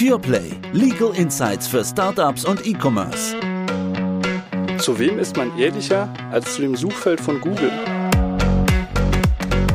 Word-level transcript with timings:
PurePlay. 0.00 0.52
Legal 0.72 1.14
Insights 1.14 1.68
für 1.68 1.84
Startups 1.84 2.46
und 2.46 2.66
E-Commerce. 2.66 3.36
Zu 4.78 4.98
wem 4.98 5.18
ist 5.18 5.36
man 5.36 5.58
ehrlicher 5.58 6.10
als 6.30 6.54
zu 6.54 6.62
dem 6.62 6.74
Suchfeld 6.74 7.20
von 7.20 7.38
Google? 7.38 7.70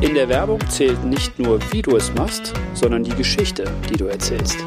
In 0.00 0.14
der 0.14 0.28
Werbung 0.28 0.58
zählt 0.68 1.04
nicht 1.04 1.38
nur, 1.38 1.60
wie 1.72 1.80
du 1.80 1.94
es 1.94 2.12
machst, 2.14 2.54
sondern 2.74 3.04
die 3.04 3.14
Geschichte, 3.14 3.72
die 3.88 3.96
du 3.96 4.06
erzählst. 4.06 4.58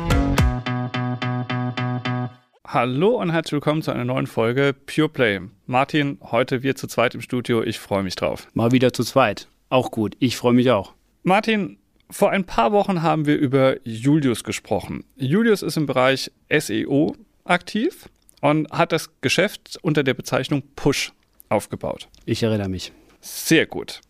Hallo 2.65 3.19
und 3.19 3.31
herzlich 3.31 3.51
willkommen 3.51 3.81
zu 3.81 3.91
einer 3.91 4.05
neuen 4.05 4.27
Folge 4.27 4.73
PurePlay. 4.85 5.41
Martin, 5.65 6.19
heute 6.21 6.63
wir 6.63 6.77
zu 6.77 6.87
zweit 6.87 7.15
im 7.15 7.21
Studio. 7.21 7.63
Ich 7.63 7.79
freue 7.79 8.03
mich 8.03 8.15
drauf. 8.15 8.47
Mal 8.53 8.71
wieder 8.71 8.93
zu 8.93 9.03
zweit. 9.03 9.49
Auch 9.67 9.91
gut. 9.91 10.15
Ich 10.19 10.37
freue 10.37 10.53
mich 10.53 10.71
auch. 10.71 10.93
Martin, 11.23 11.78
vor 12.11 12.31
ein 12.31 12.43
paar 12.43 12.71
Wochen 12.71 13.01
haben 13.01 13.25
wir 13.25 13.37
über 13.37 13.75
Julius 13.83 14.43
gesprochen. 14.43 15.03
Julius 15.15 15.61
ist 15.61 15.77
im 15.77 15.85
Bereich 15.85 16.31
SEO 16.51 17.15
aktiv 17.45 18.09
und 18.41 18.71
hat 18.71 18.91
das 18.91 19.09
Geschäft 19.21 19.77
unter 19.81 20.03
der 20.03 20.13
Bezeichnung 20.13 20.63
Push 20.75 21.13
aufgebaut. 21.49 22.07
Ich 22.25 22.43
erinnere 22.43 22.69
mich. 22.69 22.91
Sehr 23.21 23.65
gut. 23.65 24.01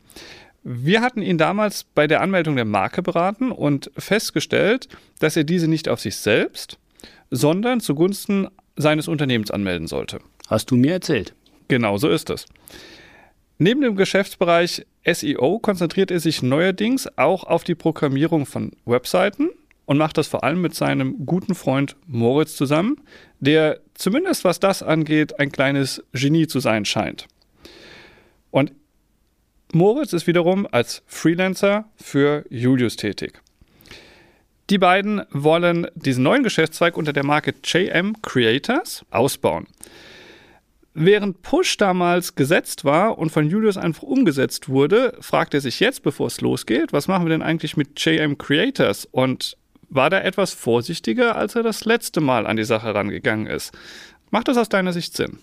Wir 0.64 1.02
hatten 1.02 1.22
ihn 1.22 1.38
damals 1.38 1.84
bei 1.84 2.06
der 2.06 2.22
Anmeldung 2.22 2.56
der 2.56 2.66
Marke 2.66 3.02
beraten 3.02 3.52
und 3.52 3.92
festgestellt, 3.98 4.90
dass 5.20 5.36
er 5.38 5.44
diese 5.44 5.68
nicht 5.68 5.90
auf 5.90 6.00
sich 6.00 6.18
selbst, 6.18 6.78
sondern 7.31 7.80
zugunsten 7.80 8.48
seines 8.76 9.08
Unternehmens 9.08 9.52
anmelden 9.52 9.88
sollte. 9.88 10.20
Hast 10.48 10.72
du 10.72 10.76
mir 10.76 10.94
erzählt? 10.94 11.34
Genau 11.68 11.98
so 11.98 12.09
ist 12.09 12.30
es. 12.30 12.45
Neben 13.62 13.81
dem 13.81 13.98
Geschäftsbereich 13.98 14.86
SEO 15.05 15.59
konzentriert 15.59 16.12
er 16.12 16.22
sich 16.22 16.41
neuerdings 16.41 17.09
auch 17.17 17.44
auf 17.44 17.66
die 17.66 17.76
Programmierung 17.76 18.45
von 18.45 18.72
Webseiten 18.86 19.50
und 19.86 19.98
macht 19.98 20.17
das 20.17 20.27
vor 20.27 20.45
allem 20.45 20.62
mit 20.62 20.76
seinem 20.76 21.26
guten 21.26 21.55
Freund 21.55 21.98
Moritz 22.08 22.55
zusammen, 22.55 23.02
der 23.41 23.81
zumindest 23.95 24.45
was 24.45 24.62
das 24.62 24.81
angeht 24.81 25.42
ein 25.42 25.52
kleines 25.52 26.02
Genie 26.14 26.47
zu 26.47 26.61
sein 26.61 26.86
scheint. 26.86 27.28
Und 28.50 28.72
Moritz 29.73 30.14
ist 30.14 30.25
wiederum 30.25 30.66
als 30.72 31.03
Freelancer 31.06 31.89
für 31.97 32.45
Julius 32.50 32.95
tätig. 32.95 33.41
Die 34.69 34.78
beiden 34.78 35.23
wollen 35.31 35.88
diesen 35.95 36.23
neuen 36.23 36.44
Geschäftszweig 36.44 36.95
unter 36.95 37.12
der 37.12 37.25
Marke 37.25 37.56
JM 37.62 38.22
Creators 38.22 39.03
ausbauen. 39.12 39.67
Während 41.02 41.44
Push 41.44 41.78
damals 41.78 42.36
gesetzt 42.36 42.83
war 42.83 43.17
und 43.17 43.30
von 43.30 43.50
Julius 43.50 43.78
einfach 43.78 44.03
umgesetzt 44.03 44.67
wurde, 44.67 45.16
fragt 45.22 45.53
er 45.53 45.61
sich 45.61 45.80
jetzt, 45.80 46.03
bevor 46.03 46.28
es 46.28 46.41
losgeht, 46.41 46.91
was 46.91 47.08
machen 47.08 47.23
wir 47.25 47.30
denn 47.30 47.41
eigentlich 47.41 47.78
mit 47.78 47.97
JM 48.03 48.38
Creators? 48.38 49.06
Und 49.09 49.56
war 49.88 50.09
da 50.09 50.19
etwas 50.19 50.53
vorsichtiger, 50.53 51.38
als 51.38 51.56
er 51.56 51.64
das 51.64 51.86
letzte 51.86 52.19
Mal 52.19 52.45
an 52.45 52.58
die 52.58 52.66
Sache 52.66 52.94
rangegangen 52.94 53.47
ist? 53.47 53.73
Macht 54.30 54.50
das 54.50 54.58
aus 54.58 54.67
deiner 54.67 54.91
Sicht 54.91 55.16
Sinn? 55.16 55.39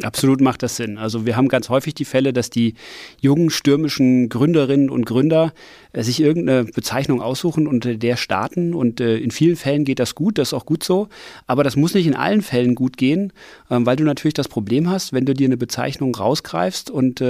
Absolut 0.00 0.40
macht 0.40 0.62
das 0.62 0.76
Sinn. 0.76 0.96
Also 0.96 1.26
wir 1.26 1.36
haben 1.36 1.48
ganz 1.48 1.68
häufig 1.68 1.92
die 1.92 2.06
Fälle, 2.06 2.32
dass 2.32 2.48
die 2.48 2.74
jungen 3.20 3.50
stürmischen 3.50 4.30
Gründerinnen 4.30 4.88
und 4.88 5.04
Gründer 5.04 5.52
äh, 5.92 6.02
sich 6.02 6.18
irgendeine 6.18 6.64
Bezeichnung 6.64 7.20
aussuchen 7.20 7.66
und 7.66 7.84
äh, 7.84 7.98
der 7.98 8.16
starten. 8.16 8.72
Und 8.72 9.02
äh, 9.02 9.18
in 9.18 9.30
vielen 9.30 9.54
Fällen 9.54 9.84
geht 9.84 9.98
das 9.98 10.14
gut, 10.14 10.38
das 10.38 10.48
ist 10.48 10.54
auch 10.54 10.64
gut 10.64 10.82
so. 10.82 11.08
Aber 11.46 11.62
das 11.62 11.76
muss 11.76 11.92
nicht 11.92 12.06
in 12.06 12.16
allen 12.16 12.40
Fällen 12.40 12.74
gut 12.74 12.96
gehen, 12.96 13.34
ähm, 13.70 13.84
weil 13.84 13.96
du 13.96 14.04
natürlich 14.04 14.32
das 14.32 14.48
Problem 14.48 14.88
hast, 14.88 15.12
wenn 15.12 15.26
du 15.26 15.34
dir 15.34 15.46
eine 15.46 15.58
Bezeichnung 15.58 16.14
rausgreifst 16.14 16.90
und 16.90 17.20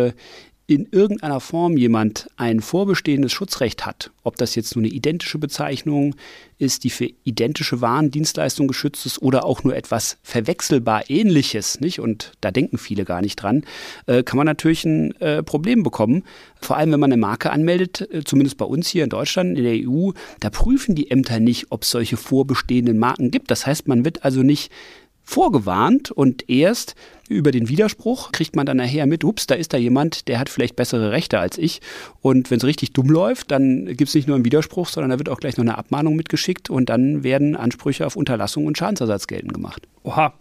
in 0.66 0.86
irgendeiner 0.90 1.40
Form 1.40 1.76
jemand 1.76 2.28
ein 2.36 2.60
vorbestehendes 2.60 3.32
Schutzrecht 3.32 3.84
hat, 3.84 4.10
ob 4.22 4.36
das 4.36 4.54
jetzt 4.54 4.76
nur 4.76 4.84
eine 4.84 4.92
identische 4.92 5.38
Bezeichnung 5.38 6.14
ist, 6.58 6.84
die 6.84 6.90
für 6.90 7.08
identische 7.24 7.80
Waren, 7.80 8.12
Dienstleistungen 8.12 8.68
geschützt 8.68 9.04
ist 9.04 9.20
oder 9.20 9.44
auch 9.44 9.64
nur 9.64 9.74
etwas 9.74 10.18
verwechselbar 10.22 11.10
ähnliches, 11.10 11.80
nicht? 11.80 11.98
Und 11.98 12.32
da 12.40 12.52
denken 12.52 12.78
viele 12.78 13.04
gar 13.04 13.20
nicht 13.20 13.36
dran, 13.36 13.64
äh, 14.06 14.22
kann 14.22 14.36
man 14.36 14.46
natürlich 14.46 14.84
ein 14.84 15.20
äh, 15.20 15.42
Problem 15.42 15.82
bekommen. 15.82 16.22
Vor 16.60 16.76
allem, 16.76 16.92
wenn 16.92 17.00
man 17.00 17.12
eine 17.12 17.20
Marke 17.20 17.50
anmeldet, 17.50 18.08
äh, 18.12 18.22
zumindest 18.24 18.56
bei 18.56 18.64
uns 18.64 18.88
hier 18.88 19.02
in 19.02 19.10
Deutschland, 19.10 19.58
in 19.58 19.64
der 19.64 19.88
EU, 19.88 20.12
da 20.38 20.50
prüfen 20.50 20.94
die 20.94 21.10
Ämter 21.10 21.40
nicht, 21.40 21.66
ob 21.70 21.82
es 21.82 21.90
solche 21.90 22.16
vorbestehenden 22.16 22.98
Marken 22.98 23.32
gibt. 23.32 23.50
Das 23.50 23.66
heißt, 23.66 23.88
man 23.88 24.04
wird 24.04 24.24
also 24.24 24.42
nicht 24.42 24.70
vorgewarnt 25.32 26.10
und 26.10 26.48
erst 26.48 26.94
über 27.28 27.50
den 27.50 27.68
Widerspruch 27.68 28.32
kriegt 28.32 28.54
man 28.54 28.66
dann 28.66 28.76
nachher 28.76 29.06
mit, 29.06 29.24
ups, 29.24 29.46
da 29.46 29.54
ist 29.54 29.72
da 29.72 29.78
jemand, 29.78 30.28
der 30.28 30.38
hat 30.38 30.50
vielleicht 30.50 30.76
bessere 30.76 31.10
Rechte 31.10 31.38
als 31.38 31.56
ich. 31.56 31.80
Und 32.20 32.50
wenn 32.50 32.58
es 32.58 32.64
richtig 32.64 32.92
dumm 32.92 33.08
läuft, 33.08 33.50
dann 33.50 33.86
gibt 33.86 34.08
es 34.08 34.14
nicht 34.14 34.28
nur 34.28 34.36
einen 34.36 34.44
Widerspruch, 34.44 34.88
sondern 34.88 35.10
da 35.10 35.18
wird 35.18 35.28
auch 35.28 35.40
gleich 35.40 35.56
noch 35.56 35.64
eine 35.64 35.78
Abmahnung 35.78 36.14
mitgeschickt 36.16 36.68
und 36.68 36.90
dann 36.90 37.24
werden 37.24 37.56
Ansprüche 37.56 38.06
auf 38.06 38.16
Unterlassung 38.16 38.66
und 38.66 38.76
Schadensersatz 38.76 39.26
geltend 39.26 39.54
gemacht. 39.54 39.82
Oha, 40.02 40.34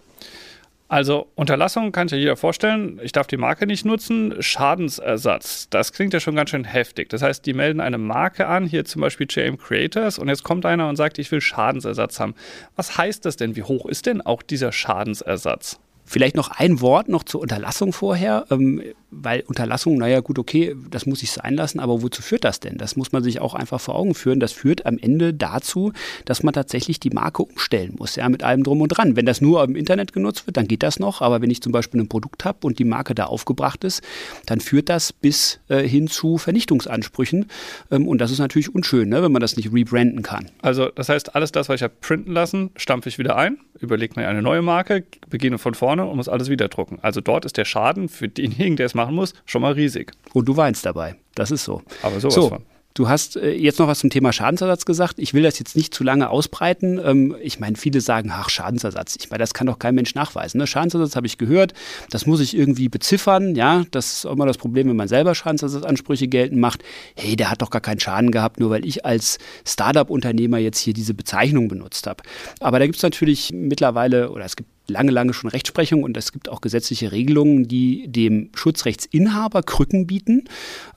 also 0.91 1.27
Unterlassung 1.35 1.93
kann 1.93 2.09
sich 2.09 2.17
ja 2.17 2.19
jeder 2.19 2.35
vorstellen. 2.35 2.99
Ich 3.01 3.13
darf 3.13 3.25
die 3.25 3.37
Marke 3.37 3.65
nicht 3.65 3.85
nutzen. 3.85 4.35
Schadensersatz, 4.41 5.69
das 5.69 5.93
klingt 5.93 6.13
ja 6.13 6.19
schon 6.19 6.35
ganz 6.35 6.49
schön 6.49 6.65
heftig. 6.65 7.07
Das 7.07 7.21
heißt, 7.21 7.45
die 7.45 7.53
melden 7.53 7.79
eine 7.79 7.97
Marke 7.97 8.47
an, 8.47 8.65
hier 8.65 8.83
zum 8.83 9.01
Beispiel 9.01 9.25
JM 9.29 9.57
Creators, 9.57 10.19
und 10.19 10.27
jetzt 10.27 10.43
kommt 10.43 10.65
einer 10.65 10.89
und 10.89 10.97
sagt, 10.97 11.17
ich 11.17 11.31
will 11.31 11.39
Schadensersatz 11.39 12.19
haben. 12.19 12.35
Was 12.75 12.97
heißt 12.97 13.23
das 13.23 13.37
denn? 13.37 13.55
Wie 13.55 13.63
hoch 13.63 13.85
ist 13.85 14.05
denn 14.05 14.19
auch 14.19 14.41
dieser 14.41 14.73
Schadensersatz? 14.73 15.79
Vielleicht 16.03 16.35
noch 16.35 16.51
ein 16.51 16.81
Wort 16.81 17.07
noch 17.07 17.23
zur 17.23 17.39
Unterlassung 17.39 17.93
vorher, 17.93 18.45
ähm, 18.51 18.83
weil 19.11 19.41
Unterlassung, 19.41 19.97
naja 19.97 20.21
gut, 20.21 20.39
okay, 20.39 20.75
das 20.89 21.05
muss 21.05 21.21
ich 21.21 21.31
sein 21.31 21.55
lassen, 21.55 21.79
aber 21.79 22.01
wozu 22.01 22.21
führt 22.21 22.45
das 22.45 22.61
denn? 22.61 22.77
Das 22.77 22.95
muss 22.95 23.11
man 23.11 23.21
sich 23.21 23.41
auch 23.41 23.53
einfach 23.53 23.79
vor 23.79 23.95
Augen 23.95 24.15
führen. 24.15 24.39
Das 24.39 24.53
führt 24.53 24.85
am 24.85 24.97
Ende 24.97 25.33
dazu, 25.33 25.91
dass 26.25 26.43
man 26.43 26.53
tatsächlich 26.53 26.99
die 26.99 27.09
Marke 27.09 27.43
umstellen 27.43 27.95
muss, 27.97 28.15
ja, 28.15 28.27
mit 28.29 28.43
allem 28.43 28.63
drum 28.63 28.81
und 28.81 28.87
dran. 28.89 29.17
Wenn 29.17 29.25
das 29.25 29.41
nur 29.41 29.63
im 29.63 29.75
Internet 29.75 30.13
genutzt 30.13 30.47
wird, 30.47 30.57
dann 30.57 30.67
geht 30.67 30.81
das 30.81 30.99
noch, 30.99 31.21
aber 31.21 31.41
wenn 31.41 31.51
ich 31.51 31.61
zum 31.61 31.73
Beispiel 31.73 31.99
ein 31.99 32.07
Produkt 32.07 32.45
habe 32.45 32.59
und 32.65 32.79
die 32.79 32.85
Marke 32.85 33.13
da 33.13 33.25
aufgebracht 33.25 33.83
ist, 33.83 34.01
dann 34.45 34.61
führt 34.61 34.87
das 34.87 35.11
bis 35.11 35.59
äh, 35.67 35.87
hin 35.87 36.07
zu 36.07 36.37
Vernichtungsansprüchen 36.37 37.47
ähm, 37.91 38.07
und 38.07 38.19
das 38.19 38.31
ist 38.31 38.39
natürlich 38.39 38.73
unschön, 38.73 39.09
ne, 39.09 39.21
wenn 39.21 39.31
man 39.31 39.41
das 39.41 39.57
nicht 39.57 39.73
rebranden 39.73 40.21
kann. 40.21 40.49
Also 40.61 40.87
das 40.87 41.09
heißt, 41.09 41.35
alles 41.35 41.51
das, 41.51 41.67
was 41.67 41.75
ich 41.75 41.83
habe 41.83 41.93
printen 41.99 42.31
lassen, 42.31 42.71
stampfe 42.77 43.09
ich 43.09 43.17
wieder 43.17 43.35
ein, 43.35 43.57
überlege 43.79 44.19
mir 44.19 44.27
eine 44.27 44.41
neue 44.41 44.61
Marke, 44.61 45.03
beginne 45.29 45.57
von 45.57 45.73
vorne 45.73 46.05
und 46.05 46.15
muss 46.15 46.29
alles 46.29 46.49
wieder 46.49 46.69
drucken. 46.69 46.99
Also 47.01 47.19
dort 47.19 47.45
ist 47.45 47.57
der 47.57 47.65
Schaden 47.65 48.07
für 48.07 48.29
denjenigen, 48.29 48.77
der 48.77 48.85
es 48.85 48.95
machen 49.01 49.15
muss, 49.15 49.33
schon 49.45 49.61
mal 49.61 49.73
riesig. 49.73 50.11
Und 50.33 50.47
du 50.47 50.57
weinst 50.57 50.85
dabei. 50.85 51.15
Das 51.35 51.51
ist 51.51 51.63
so. 51.63 51.81
Aber 52.01 52.19
sowas 52.19 52.35
so. 52.35 52.49
von. 52.49 52.63
Du 52.93 53.07
hast 53.07 53.37
äh, 53.37 53.51
jetzt 53.51 53.79
noch 53.79 53.87
was 53.87 53.99
zum 53.99 54.09
Thema 54.09 54.33
Schadensersatz 54.33 54.83
gesagt. 54.83 55.17
Ich 55.17 55.33
will 55.33 55.43
das 55.43 55.57
jetzt 55.59 55.77
nicht 55.77 55.93
zu 55.93 56.03
lange 56.03 56.29
ausbreiten. 56.29 56.99
Ähm, 57.03 57.35
ich 57.41 57.59
meine, 57.59 57.77
viele 57.77 58.01
sagen, 58.01 58.31
ach, 58.33 58.49
Schadensersatz. 58.49 59.15
Ich 59.17 59.29
meine, 59.29 59.39
das 59.39 59.53
kann 59.53 59.67
doch 59.67 59.79
kein 59.79 59.95
Mensch 59.95 60.13
nachweisen. 60.13 60.57
Ne? 60.57 60.67
Schadensersatz 60.67 61.15
habe 61.15 61.25
ich 61.25 61.37
gehört. 61.37 61.73
Das 62.09 62.25
muss 62.25 62.41
ich 62.41 62.55
irgendwie 62.55 62.89
beziffern. 62.89 63.55
Ja, 63.55 63.85
das 63.91 64.13
ist 64.13 64.25
auch 64.25 64.33
immer 64.33 64.45
das 64.45 64.57
Problem, 64.57 64.89
wenn 64.89 64.97
man 64.97 65.07
selber 65.07 65.35
Schadensersatzansprüche 65.35 66.27
geltend 66.27 66.59
macht. 66.59 66.83
Hey, 67.15 67.37
der 67.37 67.49
hat 67.49 67.61
doch 67.61 67.69
gar 67.69 67.81
keinen 67.81 68.01
Schaden 68.01 68.31
gehabt, 68.31 68.59
nur 68.59 68.69
weil 68.69 68.85
ich 68.85 69.05
als 69.05 69.37
Startup-Unternehmer 69.65 70.57
jetzt 70.57 70.79
hier 70.79 70.93
diese 70.93 71.13
Bezeichnung 71.13 71.69
benutzt 71.69 72.07
habe. 72.07 72.23
Aber 72.59 72.79
da 72.79 72.85
gibt 72.85 72.97
es 72.97 73.03
natürlich 73.03 73.53
mittlerweile, 73.53 74.31
oder 74.31 74.43
es 74.43 74.57
gibt 74.57 74.69
lange, 74.91 75.11
lange 75.11 75.33
schon 75.33 75.49
Rechtsprechung 75.49 76.03
und 76.03 76.15
es 76.17 76.31
gibt 76.31 76.49
auch 76.49 76.61
gesetzliche 76.61 77.11
Regelungen, 77.11 77.67
die 77.67 78.07
dem 78.07 78.49
Schutzrechtsinhaber 78.53 79.63
Krücken 79.63 80.07
bieten. 80.07 80.43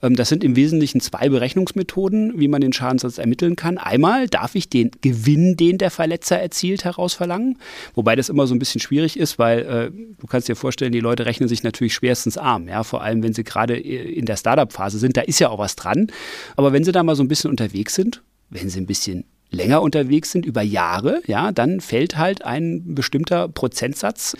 Ähm, 0.01 0.15
das 0.15 0.29
sind 0.29 0.43
im 0.43 0.55
Wesentlichen 0.55 1.01
zwei 1.01 1.29
Berechnungsmethoden, 1.29 2.39
wie 2.39 2.47
man 2.47 2.61
den 2.61 2.73
Schadenssatz 2.73 3.17
ermitteln 3.17 3.55
kann. 3.55 3.77
Einmal 3.77 4.27
darf 4.27 4.55
ich 4.55 4.69
den 4.69 4.91
Gewinn, 5.01 5.57
den 5.57 5.77
der 5.77 5.91
Verletzer 5.91 6.39
erzielt, 6.39 6.85
herausverlangen, 6.85 7.57
wobei 7.93 8.15
das 8.15 8.29
immer 8.29 8.47
so 8.47 8.53
ein 8.53 8.59
bisschen 8.59 8.81
schwierig 8.81 9.17
ist, 9.17 9.39
weil 9.39 9.59
äh, 9.59 9.91
du 9.91 10.27
kannst 10.27 10.47
dir 10.47 10.55
vorstellen, 10.55 10.91
die 10.91 10.99
Leute 10.99 11.25
rechnen 11.25 11.49
sich 11.49 11.63
natürlich 11.63 11.93
schwerstens 11.93 12.37
arm, 12.37 12.67
ja, 12.67 12.83
vor 12.83 13.01
allem 13.01 13.23
wenn 13.23 13.33
sie 13.33 13.43
gerade 13.43 13.77
äh, 13.77 14.13
in 14.13 14.25
der 14.25 14.37
Startup-Phase 14.37 14.99
sind, 14.99 15.17
da 15.17 15.21
ist 15.21 15.39
ja 15.39 15.49
auch 15.49 15.59
was 15.59 15.75
dran. 15.75 16.07
Aber 16.55 16.73
wenn 16.73 16.83
sie 16.83 16.91
da 16.91 17.03
mal 17.03 17.15
so 17.15 17.23
ein 17.23 17.27
bisschen 17.27 17.49
unterwegs 17.49 17.95
sind, 17.95 18.21
wenn 18.49 18.69
sie 18.69 18.79
ein 18.79 18.85
bisschen 18.85 19.25
länger 19.51 19.81
unterwegs 19.81 20.31
sind, 20.31 20.45
über 20.45 20.61
Jahre, 20.61 21.21
ja, 21.27 21.51
dann 21.51 21.79
fällt 21.79 22.17
halt 22.17 22.43
ein 22.43 22.95
bestimmter 22.95 23.47
Prozentsatz 23.47 24.35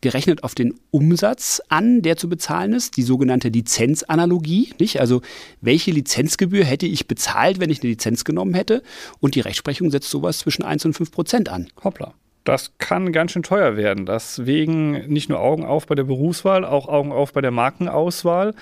gerechnet 0.00 0.42
auf 0.42 0.54
den 0.54 0.74
Umsatz 0.90 1.60
an, 1.68 2.02
der 2.02 2.16
zu 2.16 2.28
bezahlen 2.28 2.72
ist, 2.72 2.96
die 2.96 3.02
sogenannte 3.02 3.48
Lizenzanalogie, 3.48 4.72
nicht? 4.78 5.00
Also, 5.00 5.22
welche 5.60 5.90
Lizenzgebühr 5.90 6.64
hätte 6.64 6.86
ich 6.86 7.06
bezahlt, 7.08 7.60
wenn 7.60 7.70
ich 7.70 7.82
eine 7.82 7.90
Lizenz 7.90 8.24
genommen 8.24 8.54
hätte? 8.54 8.82
Und 9.20 9.34
die 9.34 9.40
Rechtsprechung 9.40 9.90
setzt 9.90 10.10
sowas 10.10 10.38
zwischen 10.38 10.62
1 10.62 10.84
und 10.86 10.94
5 10.94 11.10
Prozent 11.10 11.48
an. 11.48 11.68
Hoppla. 11.82 12.14
Das 12.44 12.72
kann 12.76 13.12
ganz 13.12 13.32
schön 13.32 13.42
teuer 13.42 13.76
werden. 13.76 14.04
Deswegen 14.04 15.06
nicht 15.08 15.30
nur 15.30 15.40
Augen 15.40 15.64
auf 15.64 15.86
bei 15.86 15.94
der 15.94 16.04
Berufswahl, 16.04 16.64
auch 16.64 16.88
Augen 16.88 17.10
auf 17.10 17.32
bei 17.32 17.40
der 17.40 17.50
Markenauswahl. 17.50 18.54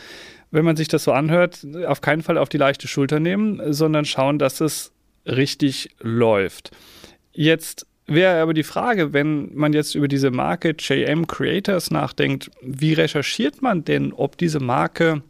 Wenn 0.53 0.65
man 0.65 0.77
sich 0.77 0.87
das 0.87 1.05
so 1.05 1.13
anhört, 1.13 1.67
auf 1.87 2.01
keinen 2.01 2.23
Fall 2.23 2.39
auf 2.39 2.49
die 2.49 2.59
leichte 2.59 2.87
Schulter 2.87 3.19
nehmen, 3.19 3.61
sondern 3.73 4.05
schauen, 4.05 4.39
dass 4.39 4.61
es 4.61 4.93
richtig 5.27 5.91
läuft. 6.01 6.71
Jetzt 7.33 7.87
wäre 8.07 8.41
aber 8.41 8.55
die 8.55 8.63
Frage, 8.63 9.13
wenn 9.13 9.55
man 9.55 9.73
jetzt 9.73 9.95
über 9.95 10.09
diese 10.09 10.31
Marke 10.31 10.75
JM 10.79 11.27
Creators 11.27 11.91
nachdenkt, 11.91 12.51
wie 12.61 12.93
recherchiert 12.93 13.63
man 13.63 13.85
denn, 13.85 14.13
ob 14.13 14.37
diese 14.37 14.61
Marke 14.61 15.23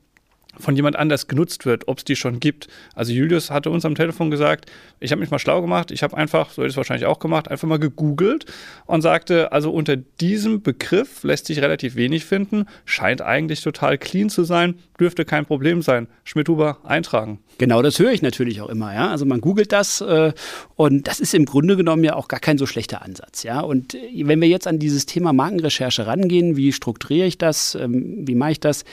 von 0.59 0.77
jemand 0.77 0.97
anders 0.97 1.29
genutzt 1.29 1.65
wird, 1.65 1.89
ob 1.89 1.99
es 1.99 2.05
die 2.05 2.17
schon 2.17 2.41
gibt. 2.41 2.69
Also 2.95 3.13
Julius 3.13 3.51
hatte 3.51 3.71
uns 3.71 3.85
am 3.85 3.95
Telefon 3.95 4.31
gesagt, 4.31 4.71
ich 5.01 5.11
habe 5.11 5.21
mich 5.21 5.31
mal 5.31 5.39
schlau 5.39 5.61
gemacht, 5.61 5.91
ich 5.91 6.03
habe 6.03 6.17
einfach, 6.17 6.51
so 6.51 6.63
hätte 6.63 6.69
ich 6.69 6.75
es 6.75 6.77
wahrscheinlich 6.77 7.07
auch 7.07 7.19
gemacht, 7.19 7.49
einfach 7.49 7.67
mal 7.67 7.79
gegoogelt 7.79 8.47
und 8.87 9.03
sagte, 9.03 9.53
also 9.53 9.73
unter 9.73 9.97
diesem 9.97 10.63
Begriff 10.63 11.25
lässt 11.25 11.47
sich 11.47 11.61
relativ 11.61 11.97
wenig 11.97 12.25
finden, 12.25 12.67
scheint 12.85 13.23
eigentlich 13.23 13.63
total 13.63 13.99
clean 13.99 14.29
zu 14.29 14.45
sein, 14.45 14.75
dürfte 15.01 15.25
kein 15.25 15.47
Problem 15.47 15.83
sein. 15.83 16.07
Schmidhuber 16.25 16.79
eintragen. 16.85 17.41
Genau, 17.59 17.83
das 17.83 17.99
höre 17.99 18.13
ich 18.13 18.23
natürlich 18.23 18.61
auch 18.61 18.69
immer, 18.69 18.95
ja. 18.95 19.11
Also 19.11 19.25
man 19.25 19.41
googelt 19.41 19.73
das 19.73 20.01
äh, 20.01 20.33
und 20.77 21.09
das 21.09 21.21
ist 21.21 21.35
im 21.35 21.45
Grunde 21.45 21.77
genommen 21.77 22.05
ja 22.05 22.15
auch 22.15 22.29
gar 22.29 22.41
kein 22.41 22.59
so 22.59 22.67
schlechter 22.67 23.03
Ansatz, 23.03 23.43
ja. 23.43 23.61
Und 23.61 23.95
wenn 23.95 24.41
wir 24.41 24.49
jetzt 24.49 24.67
an 24.67 24.79
dieses 24.79 25.07
Thema 25.07 25.33
Markenrecherche 25.33 26.07
rangehen, 26.07 26.57
wie 26.57 26.73
strukturiere 26.73 27.27
ich 27.27 27.39
das, 27.39 27.75
ähm, 27.75 28.27
wie 28.27 28.35
mache 28.35 28.53
ich 28.53 28.61
das, 28.61 28.85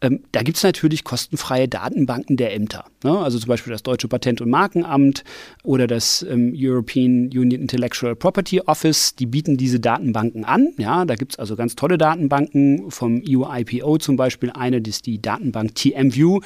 ähm, 0.00 0.20
da 0.32 0.42
gibt 0.42 0.56
es 0.56 0.62
natürlich 0.62 1.04
kostenfreie 1.04 1.68
Datenbanken 1.68 2.36
der 2.36 2.54
Ämter. 2.54 2.84
Ne? 3.02 3.18
Also 3.18 3.38
zum 3.38 3.48
Beispiel 3.48 3.72
das 3.72 3.82
Deutsche 3.82 4.08
Patent- 4.08 4.40
und 4.40 4.50
Markenamt 4.50 5.24
oder 5.62 5.86
das 5.86 6.24
ähm, 6.28 6.52
European 6.56 7.30
Union 7.34 7.62
Intellectual 7.62 8.14
Property 8.14 8.60
Office, 8.60 9.14
die 9.14 9.26
bieten 9.26 9.56
diese 9.56 9.80
Datenbanken 9.80 10.44
an. 10.44 10.68
Ja, 10.78 11.04
da 11.04 11.14
gibt 11.14 11.32
es 11.32 11.38
also 11.38 11.56
ganz 11.56 11.76
tolle 11.76 11.98
Datenbanken 11.98 12.90
vom 12.90 13.22
EU-IPO 13.28 13.98
zum 13.98 14.16
Beispiel. 14.16 14.50
Eine 14.50 14.80
das 14.80 14.98
ist 14.98 15.06
die 15.06 15.20
Datenbank 15.20 15.74
TMView. 15.74 16.40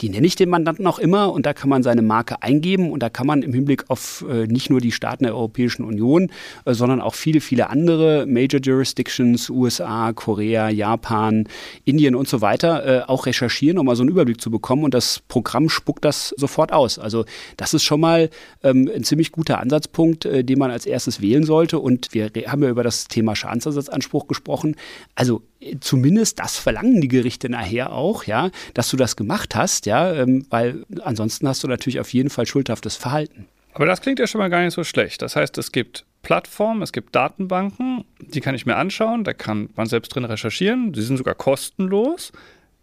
Die 0.00 0.08
nenne 0.08 0.26
ich 0.26 0.36
den 0.36 0.48
Mandanten 0.48 0.86
auch 0.86 0.98
immer 0.98 1.32
und 1.32 1.46
da 1.46 1.52
kann 1.52 1.68
man 1.68 1.82
seine 1.82 2.02
Marke 2.02 2.42
eingeben 2.42 2.90
und 2.90 3.02
da 3.02 3.10
kann 3.10 3.26
man 3.26 3.42
im 3.42 3.52
Hinblick 3.52 3.84
auf 3.88 4.24
äh, 4.28 4.46
nicht 4.46 4.70
nur 4.70 4.80
die 4.80 4.92
Staaten 4.92 5.24
der 5.24 5.34
Europäischen 5.34 5.84
Union, 5.84 6.30
äh, 6.64 6.74
sondern 6.74 7.00
auch 7.00 7.14
viele, 7.14 7.40
viele 7.40 7.68
andere 7.70 8.26
Major 8.26 8.60
Jurisdictions, 8.60 9.50
USA, 9.50 10.12
Korea, 10.12 10.68
Japan, 10.68 11.48
Indien 11.84 12.14
und 12.14 12.28
so 12.28 12.40
weiter 12.40 12.86
äh, 12.86 12.97
auch 13.06 13.26
recherchieren, 13.26 13.78
um 13.78 13.86
mal 13.86 13.96
so 13.96 14.02
einen 14.02 14.10
Überblick 14.10 14.40
zu 14.40 14.50
bekommen 14.50 14.84
und 14.84 14.94
das 14.94 15.20
Programm 15.28 15.68
spuckt 15.68 16.04
das 16.04 16.34
sofort 16.36 16.72
aus. 16.72 16.98
Also 16.98 17.24
das 17.56 17.74
ist 17.74 17.84
schon 17.84 18.00
mal 18.00 18.30
ähm, 18.62 18.90
ein 18.94 19.04
ziemlich 19.04 19.32
guter 19.32 19.60
Ansatzpunkt, 19.60 20.24
äh, 20.24 20.44
den 20.44 20.58
man 20.58 20.70
als 20.70 20.86
erstes 20.86 21.20
wählen 21.20 21.44
sollte 21.44 21.78
und 21.78 22.12
wir 22.12 22.30
haben 22.46 22.62
ja 22.62 22.70
über 22.70 22.82
das 22.82 23.08
Thema 23.08 23.36
Schadensersatzanspruch 23.36 24.26
gesprochen. 24.26 24.76
Also 25.14 25.42
zumindest 25.80 26.38
das 26.38 26.56
verlangen 26.56 27.00
die 27.00 27.08
Gerichte 27.08 27.48
nachher 27.48 27.92
auch, 27.92 28.24
ja, 28.24 28.50
dass 28.74 28.90
du 28.90 28.96
das 28.96 29.16
gemacht 29.16 29.54
hast, 29.54 29.86
ja, 29.86 30.12
ähm, 30.12 30.46
weil 30.50 30.84
ansonsten 31.02 31.48
hast 31.48 31.62
du 31.64 31.68
natürlich 31.68 32.00
auf 32.00 32.12
jeden 32.12 32.30
Fall 32.30 32.46
schuldhaftes 32.46 32.96
Verhalten. 32.96 33.46
Aber 33.74 33.86
das 33.86 34.00
klingt 34.00 34.18
ja 34.18 34.26
schon 34.26 34.40
mal 34.40 34.50
gar 34.50 34.64
nicht 34.64 34.74
so 34.74 34.82
schlecht. 34.82 35.22
Das 35.22 35.36
heißt, 35.36 35.56
es 35.58 35.70
gibt 35.70 36.04
Plattformen, 36.22 36.82
es 36.82 36.92
gibt 36.92 37.14
Datenbanken, 37.14 38.04
die 38.18 38.40
kann 38.40 38.54
ich 38.54 38.66
mir 38.66 38.76
anschauen, 38.76 39.24
da 39.24 39.32
kann 39.32 39.70
man 39.76 39.86
selbst 39.86 40.08
drin 40.08 40.24
recherchieren, 40.24 40.92
die 40.92 41.02
sind 41.02 41.16
sogar 41.16 41.34
kostenlos. 41.34 42.32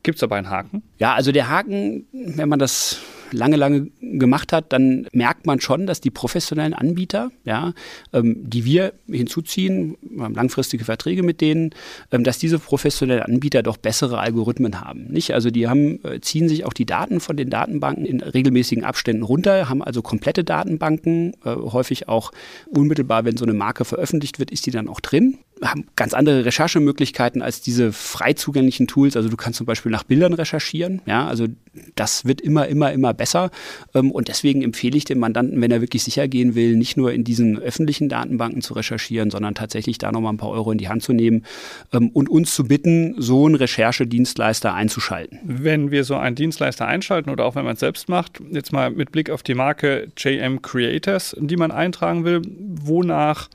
Gibt 0.06 0.18
es 0.18 0.20
dabei 0.20 0.38
einen 0.38 0.52
Haken? 0.52 0.84
Ja, 1.00 1.16
also 1.16 1.32
der 1.32 1.50
Haken, 1.50 2.06
wenn 2.12 2.48
man 2.48 2.60
das 2.60 3.02
lange, 3.32 3.56
lange 3.56 3.88
gemacht 4.02 4.54
hat, 4.54 4.72
dann 4.72 5.08
merkt 5.14 5.48
man 5.48 5.60
schon, 5.60 5.88
dass 5.88 6.00
die 6.00 6.12
professionellen 6.12 6.76
Anbieter, 6.76 7.32
ja, 7.44 7.74
ähm, 8.14 8.38
die 8.48 8.66
wir 8.66 8.94
hinzuziehen, 9.10 9.98
wir 10.04 10.26
haben 10.26 10.36
langfristige 10.36 10.86
Verträge 10.86 11.24
mit 11.24 11.42
denen, 11.42 11.72
ähm, 12.12 12.24
dass 12.24 12.38
diese 12.38 12.60
professionellen 12.60 13.24
Anbieter 13.24 13.64
doch 13.64 13.78
bessere 13.78 14.20
Algorithmen 14.20 14.80
haben. 14.80 15.08
Nicht? 15.08 15.34
Also 15.34 15.50
die 15.50 15.68
haben, 15.68 16.00
äh, 16.06 16.22
ziehen 16.22 16.48
sich 16.50 16.66
auch 16.68 16.74
die 16.74 16.86
Daten 16.86 17.20
von 17.20 17.36
den 17.36 17.50
Datenbanken 17.50 18.06
in 18.06 18.22
regelmäßigen 18.22 18.84
Abständen 18.84 19.24
runter, 19.24 19.70
haben 19.70 19.82
also 19.82 20.04
komplette 20.04 20.44
Datenbanken, 20.44 21.34
äh, 21.44 21.56
häufig 21.56 22.08
auch 22.08 22.32
unmittelbar, 22.68 23.26
wenn 23.26 23.38
so 23.38 23.46
eine 23.46 23.56
Marke 23.56 23.86
veröffentlicht 23.86 24.38
wird, 24.38 24.52
ist 24.52 24.68
die 24.68 24.72
dann 24.72 24.88
auch 24.88 25.00
drin 25.00 25.40
haben 25.72 25.86
ganz 25.96 26.14
andere 26.14 26.46
Recherchemöglichkeiten 26.46 27.42
als 27.42 27.62
diese 27.62 27.92
frei 27.92 28.34
zugänglichen 28.34 28.88
Tools. 28.88 29.16
Also 29.16 29.30
du 29.30 29.38
kannst 29.38 29.58
zum 29.58 29.66
Beispiel 29.66 29.92
nach 29.92 30.04
Bildern 30.04 30.34
recherchieren. 30.34 31.02
Ja, 31.06 31.28
also 31.28 31.48
das 31.96 32.26
wird 32.26 32.42
immer, 32.42 32.68
immer, 32.68 32.92
immer 32.92 33.14
besser. 33.14 33.52
Ähm, 33.94 34.12
und 34.12 34.28
deswegen 34.28 34.62
empfehle 34.62 34.98
ich 34.98 35.06
dem 35.06 35.20
Mandanten, 35.20 35.62
wenn 35.62 35.72
er 35.72 35.82
wirklich 35.82 36.04
sicher 36.04 36.28
gehen 36.28 36.56
will, 36.56 36.76
nicht 36.76 36.98
nur 36.98 37.14
in 37.14 37.24
diesen 37.24 37.58
öffentlichen 37.60 38.10
Datenbanken 38.10 38.62
zu 38.62 38.74
recherchieren, 38.74 39.32
sondern 39.32 39.56
tatsächlich 39.56 39.98
da 39.98 40.12
nochmal 40.12 40.34
ein 40.34 40.38
paar 40.38 40.50
Euro 40.50 40.72
in 40.72 40.78
die 40.78 40.90
Hand 40.90 41.04
zu 41.04 41.14
nehmen 41.14 41.46
ähm, 41.94 42.10
und 42.10 42.30
uns 42.30 42.54
zu 42.54 42.66
bitten, 42.66 43.16
so 43.18 43.46
einen 43.46 43.56
Recherchedienstleister 43.56 44.74
einzuschalten. 44.74 45.40
Wenn 45.44 45.92
wir 45.92 46.04
so 46.04 46.16
einen 46.16 46.36
Dienstleister 46.36 46.88
einschalten 46.88 47.30
oder 47.30 47.46
auch 47.46 47.56
wenn 47.56 47.66
man 47.66 47.74
es 47.74 47.80
selbst 47.80 48.10
macht, 48.10 48.42
jetzt 48.52 48.72
mal 48.72 48.92
mit 48.92 49.12
Blick 49.12 49.30
auf 49.30 49.44
die 49.44 49.56
Marke 49.56 50.08
JM 50.18 50.62
Creators, 50.62 51.36
die 51.40 51.58
man 51.58 51.72
eintragen 51.72 52.26
will, 52.26 52.42
wonach 52.46 53.50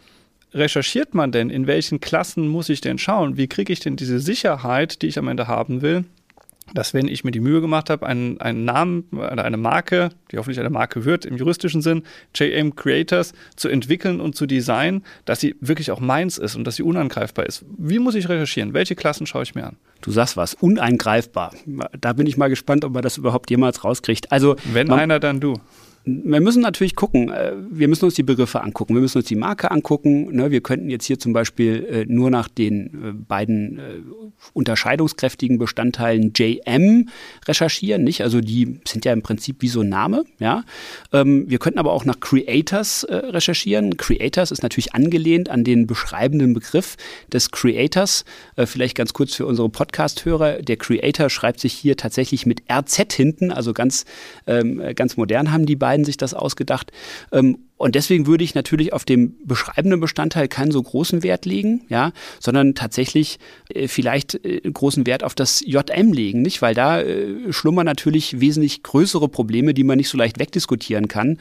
recherchiert 0.52 1.14
man 1.14 1.32
denn? 1.32 1.50
In 1.50 1.66
welchen 1.66 2.00
Klassen 2.00 2.48
muss 2.48 2.68
ich 2.68 2.80
denn 2.80 2.98
schauen? 2.98 3.36
Wie 3.36 3.48
kriege 3.48 3.72
ich 3.72 3.80
denn 3.80 3.96
diese 3.96 4.20
Sicherheit, 4.20 5.02
die 5.02 5.06
ich 5.06 5.18
am 5.18 5.28
Ende 5.28 5.48
haben 5.48 5.82
will? 5.82 6.04
dass 6.74 6.94
wenn 6.94 7.08
ich 7.08 7.24
mir 7.24 7.30
die 7.30 7.40
Mühe 7.40 7.60
gemacht 7.60 7.90
habe, 7.90 8.06
einen, 8.06 8.40
einen 8.40 8.64
Namen 8.64 9.04
oder 9.12 9.44
eine 9.44 9.56
Marke, 9.56 10.10
die 10.30 10.38
hoffentlich 10.38 10.60
eine 10.60 10.70
Marke 10.70 11.04
wird 11.04 11.24
im 11.24 11.36
juristischen 11.36 11.82
Sinn, 11.82 12.02
JM 12.34 12.76
Creators 12.76 13.32
zu 13.56 13.68
entwickeln 13.68 14.20
und 14.20 14.36
zu 14.36 14.46
designen, 14.46 15.04
dass 15.24 15.40
sie 15.40 15.56
wirklich 15.60 15.90
auch 15.90 16.00
meins 16.00 16.38
ist 16.38 16.56
und 16.56 16.64
dass 16.64 16.76
sie 16.76 16.82
unangreifbar 16.82 17.46
ist. 17.46 17.64
Wie 17.76 17.98
muss 17.98 18.14
ich 18.14 18.28
recherchieren? 18.28 18.74
Welche 18.74 18.94
Klassen 18.94 19.26
schaue 19.26 19.42
ich 19.42 19.54
mir 19.54 19.66
an? 19.66 19.76
Du 20.00 20.10
sagst 20.10 20.36
was, 20.36 20.54
uneingreifbar. 20.54 21.54
Da 22.00 22.12
bin 22.12 22.26
ich 22.26 22.36
mal 22.36 22.48
gespannt, 22.48 22.84
ob 22.84 22.92
man 22.92 23.02
das 23.02 23.18
überhaupt 23.18 23.50
jemals 23.50 23.84
rauskriegt. 23.84 24.32
Also, 24.32 24.56
wenn 24.72 24.86
man, 24.86 25.00
einer, 25.00 25.20
dann 25.20 25.40
du 25.40 25.54
wir 26.04 26.40
müssen 26.40 26.62
natürlich 26.62 26.96
gucken, 26.96 27.30
äh, 27.30 27.52
wir 27.70 27.86
müssen 27.86 28.06
uns 28.06 28.14
die 28.14 28.22
Begriffe 28.22 28.62
angucken, 28.62 28.94
wir 28.94 29.02
müssen 29.02 29.18
uns 29.18 29.26
die 29.26 29.36
Marke 29.36 29.70
angucken. 29.70 30.34
Ne? 30.34 30.50
Wir 30.50 30.62
könnten 30.62 30.88
jetzt 30.88 31.04
hier 31.04 31.18
zum 31.18 31.34
Beispiel 31.34 31.86
äh, 31.90 32.04
nur 32.06 32.30
nach 32.30 32.48
den 32.48 32.86
äh, 32.86 33.12
beiden 33.12 33.80
unterscheidungskräftigen 34.52 35.58
Bestandteilen 35.58 36.32
JM 36.34 37.08
recherchieren, 37.46 38.02
nicht? 38.04 38.22
Also 38.22 38.40
die 38.40 38.80
sind 38.86 39.04
ja 39.04 39.12
im 39.12 39.22
Prinzip 39.22 39.56
wie 39.60 39.68
so 39.68 39.80
ein 39.80 39.88
Name, 39.88 40.24
ja. 40.38 40.64
Ähm, 41.12 41.48
wir 41.48 41.58
könnten 41.58 41.78
aber 41.78 41.92
auch 41.92 42.04
nach 42.04 42.20
Creators 42.20 43.06
recherchieren. 43.10 43.96
Creators 43.96 44.50
ist 44.50 44.62
natürlich 44.62 44.94
angelehnt 44.94 45.50
an 45.50 45.64
den 45.64 45.86
beschreibenden 45.86 46.54
Begriff 46.54 46.96
des 47.32 47.50
Creators. 47.50 48.24
Vielleicht 48.56 48.96
ganz 48.96 49.12
kurz 49.12 49.34
für 49.34 49.46
unsere 49.46 49.68
Podcast-Hörer. 49.68 50.62
Der 50.62 50.76
Creator 50.76 51.30
schreibt 51.30 51.60
sich 51.60 51.72
hier 51.72 51.96
tatsächlich 51.96 52.46
mit 52.46 52.62
RZ 52.70 53.12
hinten, 53.12 53.50
also 53.52 53.72
ganz, 53.72 54.04
ähm, 54.46 54.82
ganz 54.94 55.16
modern 55.16 55.52
haben 55.52 55.66
die 55.66 55.76
beiden 55.76 55.89
beiden 55.90 56.04
sich 56.04 56.16
das 56.16 56.34
ausgedacht. 56.34 56.92
Ähm, 57.32 57.58
und 57.80 57.94
deswegen 57.94 58.26
würde 58.26 58.44
ich 58.44 58.54
natürlich 58.54 58.92
auf 58.92 59.06
dem 59.06 59.36
beschreibenden 59.42 60.00
Bestandteil 60.00 60.48
keinen 60.48 60.70
so 60.70 60.82
großen 60.82 61.22
Wert 61.22 61.46
legen, 61.46 61.80
ja, 61.88 62.12
sondern 62.38 62.74
tatsächlich 62.74 63.38
äh, 63.72 63.88
vielleicht 63.88 64.34
äh, 64.44 64.60
großen 64.70 65.06
Wert 65.06 65.24
auf 65.24 65.34
das 65.34 65.62
JM 65.64 66.12
legen, 66.12 66.42
nicht? 66.42 66.60
Weil 66.60 66.74
da 66.74 67.00
äh, 67.00 67.50
schlummern 67.54 67.86
natürlich 67.86 68.38
wesentlich 68.38 68.82
größere 68.82 69.30
Probleme, 69.30 69.72
die 69.72 69.84
man 69.84 69.96
nicht 69.96 70.10
so 70.10 70.18
leicht 70.18 70.38
wegdiskutieren 70.38 71.08
kann. 71.08 71.38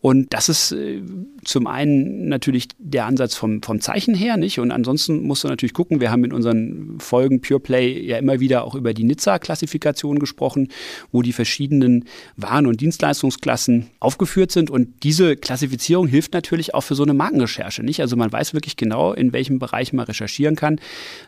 Und 0.00 0.32
das 0.32 0.48
ist 0.48 0.70
äh, 0.70 1.02
zum 1.42 1.66
einen 1.66 2.28
natürlich 2.28 2.68
der 2.78 3.06
Ansatz 3.06 3.34
vom, 3.34 3.60
vom 3.60 3.80
Zeichen 3.80 4.14
her, 4.14 4.36
nicht? 4.36 4.60
Und 4.60 4.70
ansonsten 4.70 5.24
musst 5.24 5.42
du 5.42 5.48
natürlich 5.48 5.74
gucken, 5.74 6.00
wir 6.00 6.12
haben 6.12 6.22
in 6.22 6.32
unseren 6.32 7.00
Folgen 7.00 7.40
Pure 7.40 7.58
Play 7.58 8.00
ja 8.00 8.16
immer 8.16 8.38
wieder 8.38 8.62
auch 8.62 8.76
über 8.76 8.94
die 8.94 9.02
Nizza-Klassifikation 9.02 10.20
gesprochen, 10.20 10.68
wo 11.10 11.22
die 11.22 11.32
verschiedenen 11.32 12.04
Waren- 12.36 12.68
und 12.68 12.80
Dienstleistungsklassen 12.80 13.88
aufgeführt 13.98 14.52
sind. 14.52 14.70
Und 14.70 15.02
diese 15.02 15.34
Klassifizierung 15.34 15.79
Qualifizierung 15.80 16.08
hilft 16.08 16.34
natürlich 16.34 16.74
auch 16.74 16.82
für 16.82 16.94
so 16.94 17.04
eine 17.04 17.14
Markenrecherche, 17.14 17.82
nicht? 17.82 18.00
Also 18.00 18.14
man 18.14 18.30
weiß 18.30 18.52
wirklich 18.52 18.76
genau, 18.76 19.14
in 19.14 19.32
welchem 19.32 19.58
Bereich 19.58 19.94
man 19.94 20.04
recherchieren 20.04 20.54
kann, 20.54 20.78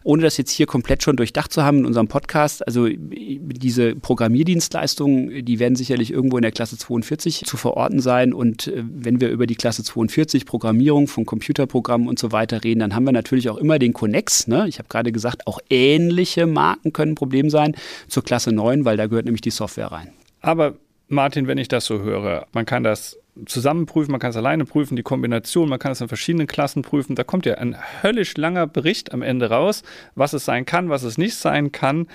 ohne 0.05 0.23
das 0.23 0.37
jetzt 0.37 0.51
hier 0.51 0.67
komplett 0.67 1.03
schon 1.03 1.17
durchdacht 1.17 1.51
zu 1.53 1.63
haben 1.63 1.79
in 1.79 1.87
unserem 1.87 2.07
Podcast. 2.07 2.67
Also 2.67 2.87
diese 2.87 3.95
Programmierdienstleistungen, 3.95 5.43
die 5.43 5.59
werden 5.59 5.75
sicherlich 5.75 6.13
irgendwo 6.13 6.37
in 6.37 6.43
der 6.43 6.53
Klasse 6.53 6.77
42 6.77 7.45
zu 7.47 7.57
verorten 7.57 8.01
sein. 8.01 8.35
Und 8.35 8.67
äh, 8.67 8.85
wenn 8.87 9.23
wir 9.23 9.31
über 9.31 9.47
die 9.47 9.55
Klasse 9.55 9.85
42 9.85 10.45
Programmierung 10.45 11.09
von 11.09 11.25
Computerprogrammen 11.25 12.07
und 12.07 12.19
so 12.19 12.31
weiter 12.31 12.63
reden, 12.63 12.81
dann 12.81 12.95
haben 12.95 13.05
wir 13.05 13.13
natürlich 13.13 13.49
auch 13.49 13.57
immer 13.57 13.79
den 13.79 13.95
Connex. 13.95 14.49
Ne? 14.49 14.67
Ich 14.69 14.79
habe 14.79 14.89
gerade 14.91 15.13
gesagt, 15.13 15.47
auch 15.47 15.61
ähnliche 15.71 16.47
Marken 16.47 16.93
können 16.93 17.13
ein 17.13 17.17
Problem 17.17 17.49
sein 17.49 17.75
zur 18.07 18.23
Klasse 18.23 18.53
9, 18.53 18.85
weil 18.85 18.99
da 18.99 19.07
gehört 19.07 19.25
nämlich 19.25 19.41
die 19.41 19.51
Software 19.51 19.93
rein. 19.93 20.09
Aber 20.43 20.75
Martin, 21.09 21.47
wenn 21.47 21.59
ich 21.59 21.69
das 21.69 21.87
so 21.87 22.01
höre, 22.01 22.47
man 22.53 22.67
kann 22.67 22.83
das 22.83 23.19
zusammen 23.47 23.87
prüfen, 23.87 24.11
man 24.11 24.21
kann 24.21 24.31
es 24.31 24.37
alleine 24.37 24.65
prüfen, 24.65 24.97
die 24.97 25.03
Kombination, 25.03 25.69
man 25.69 25.79
kann 25.79 25.93
es 25.93 26.01
in 26.01 26.09
verschiedenen 26.09 26.47
Klassen 26.47 26.83
prüfen. 26.83 27.17
Da 27.17 27.25
kommt 27.25 27.47
ja 27.47 27.55
ein 27.55 27.77
höllisch 28.03 28.37
langer 28.37 28.67
Bericht 28.67 29.12
am 29.12 29.23
Ende 29.23 29.51
raus, 29.51 29.83
was 30.15 30.33
es 30.33 30.45
sein 30.45 30.67
kann, 30.67 30.89
was 30.91 31.03
es 31.03 31.19
nicht 31.19 31.37
sein 31.37 31.73
kann. 31.73 32.09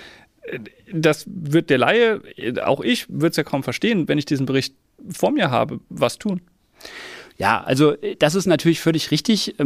Das 0.92 1.26
wird 1.26 1.70
der 1.70 1.78
Laie, 1.78 2.20
auch 2.64 2.80
ich, 2.80 3.06
wird 3.08 3.32
es 3.32 3.36
ja 3.36 3.42
kaum 3.42 3.62
verstehen, 3.62 4.08
wenn 4.08 4.18
ich 4.18 4.24
diesen 4.24 4.46
Bericht 4.46 4.74
vor 5.10 5.30
mir 5.32 5.50
habe. 5.50 5.80
Was 5.88 6.18
tun? 6.18 6.40
Ja, 7.36 7.62
also 7.62 7.94
das 8.18 8.34
ist 8.34 8.46
natürlich 8.46 8.80
völlig 8.80 9.10
richtig. 9.10 9.56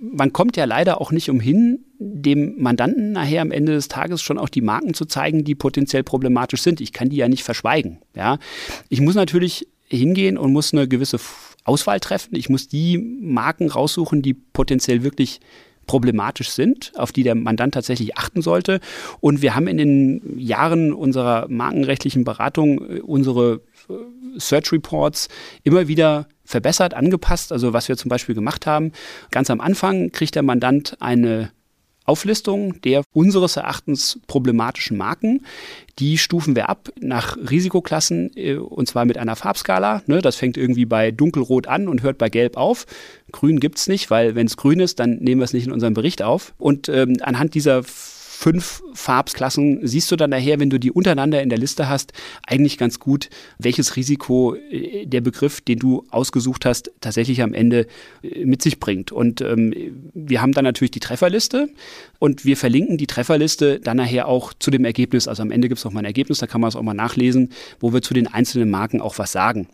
Man 0.00 0.32
kommt 0.32 0.56
ja 0.56 0.64
leider 0.64 1.00
auch 1.00 1.10
nicht 1.10 1.28
umhin, 1.30 1.84
dem 1.98 2.54
Mandanten 2.58 3.12
nachher 3.12 3.42
am 3.42 3.50
Ende 3.50 3.72
des 3.72 3.88
Tages 3.88 4.22
schon 4.22 4.38
auch 4.38 4.48
die 4.48 4.60
Marken 4.60 4.94
zu 4.94 5.04
zeigen, 5.04 5.44
die 5.44 5.54
potenziell 5.54 6.04
problematisch 6.04 6.62
sind. 6.62 6.80
Ich 6.80 6.92
kann 6.92 7.08
die 7.08 7.16
ja 7.16 7.28
nicht 7.28 7.42
verschweigen. 7.42 7.98
Ja, 8.14 8.38
ich 8.88 9.00
muss 9.00 9.14
natürlich 9.14 9.66
hingehen 9.88 10.38
und 10.38 10.52
muss 10.52 10.72
eine 10.72 10.86
gewisse 10.86 11.18
Auswahl 11.64 12.00
treffen. 12.00 12.36
Ich 12.36 12.48
muss 12.48 12.68
die 12.68 12.98
Marken 12.98 13.68
raussuchen, 13.70 14.22
die 14.22 14.34
potenziell 14.34 15.02
wirklich 15.02 15.40
problematisch 15.88 16.50
sind, 16.50 16.92
auf 16.94 17.10
die 17.10 17.24
der 17.24 17.34
Mandant 17.34 17.74
tatsächlich 17.74 18.16
achten 18.16 18.42
sollte. 18.42 18.78
Und 19.18 19.42
wir 19.42 19.56
haben 19.56 19.66
in 19.66 19.78
den 19.78 20.38
Jahren 20.38 20.92
unserer 20.92 21.46
markenrechtlichen 21.48 22.22
Beratung 22.22 22.78
äh, 22.88 23.00
unsere 23.00 23.62
äh, 23.88 23.94
Search 24.36 24.70
Reports 24.70 25.28
immer 25.64 25.88
wieder 25.88 26.28
verbessert, 26.44 26.94
angepasst. 26.94 27.50
Also 27.50 27.72
was 27.72 27.88
wir 27.88 27.96
zum 27.96 28.08
Beispiel 28.08 28.36
gemacht 28.36 28.66
haben, 28.66 28.92
ganz 29.32 29.50
am 29.50 29.60
Anfang 29.60 30.12
kriegt 30.12 30.36
der 30.36 30.44
Mandant 30.44 30.96
eine 31.00 31.50
Auflistung 32.08 32.80
der 32.82 33.02
unseres 33.12 33.56
Erachtens 33.56 34.20
problematischen 34.26 34.96
Marken. 34.96 35.44
Die 35.98 36.16
stufen 36.16 36.56
wir 36.56 36.68
ab 36.68 36.90
nach 37.00 37.36
Risikoklassen 37.36 38.30
äh, 38.36 38.54
und 38.54 38.88
zwar 38.88 39.04
mit 39.04 39.18
einer 39.18 39.36
Farbskala. 39.36 40.02
Ne, 40.06 40.22
das 40.22 40.36
fängt 40.36 40.56
irgendwie 40.56 40.86
bei 40.86 41.10
dunkelrot 41.10 41.66
an 41.66 41.88
und 41.88 42.02
hört 42.02 42.18
bei 42.18 42.28
gelb 42.28 42.56
auf. 42.56 42.86
Grün 43.32 43.60
gibt 43.60 43.78
es 43.78 43.88
nicht, 43.88 44.10
weil 44.10 44.34
wenn 44.34 44.46
es 44.46 44.56
grün 44.56 44.80
ist, 44.80 45.00
dann 45.00 45.16
nehmen 45.16 45.40
wir 45.40 45.44
es 45.44 45.52
nicht 45.52 45.66
in 45.66 45.72
unserem 45.72 45.94
Bericht 45.94 46.22
auf. 46.22 46.54
Und 46.58 46.88
ähm, 46.88 47.16
anhand 47.20 47.54
dieser 47.54 47.82
fünf 48.38 48.84
Farbsklassen 48.94 49.84
siehst 49.84 50.12
du 50.12 50.16
dann 50.16 50.30
daher, 50.30 50.60
wenn 50.60 50.70
du 50.70 50.78
die 50.78 50.92
untereinander 50.92 51.42
in 51.42 51.48
der 51.48 51.58
Liste 51.58 51.88
hast, 51.88 52.12
eigentlich 52.46 52.78
ganz 52.78 53.00
gut, 53.00 53.30
welches 53.58 53.96
Risiko 53.96 54.54
äh, 54.54 55.06
der 55.06 55.22
Begriff, 55.22 55.60
den 55.60 55.80
du 55.80 56.04
ausgesucht 56.10 56.64
hast, 56.64 56.92
tatsächlich 57.00 57.42
am 57.42 57.52
Ende 57.52 57.88
äh, 58.22 58.44
mit 58.44 58.62
sich 58.62 58.78
bringt. 58.78 59.10
Und 59.10 59.40
ähm, 59.40 59.74
wir 60.14 60.40
haben 60.40 60.52
dann 60.52 60.62
natürlich 60.62 60.92
die 60.92 61.00
Trefferliste 61.00 61.68
und 62.20 62.44
wir 62.44 62.56
verlinken 62.56 62.96
die 62.96 63.08
Trefferliste 63.08 63.80
dann 63.80 63.96
nachher 63.96 64.28
auch 64.28 64.52
zu 64.56 64.70
dem 64.70 64.84
Ergebnis. 64.84 65.26
Also 65.26 65.42
am 65.42 65.50
Ende 65.50 65.68
gibt 65.68 65.80
es 65.80 65.84
noch 65.84 65.92
mal 65.92 66.02
ein 66.02 66.04
Ergebnis, 66.04 66.38
da 66.38 66.46
kann 66.46 66.60
man 66.60 66.68
es 66.68 66.76
auch 66.76 66.82
mal 66.82 66.94
nachlesen, 66.94 67.50
wo 67.80 67.92
wir 67.92 68.02
zu 68.02 68.14
den 68.14 68.28
einzelnen 68.28 68.70
Marken 68.70 69.00
auch 69.00 69.18
was 69.18 69.32
sagen. 69.32 69.66